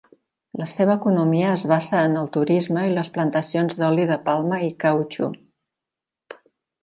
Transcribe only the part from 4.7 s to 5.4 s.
cautxú.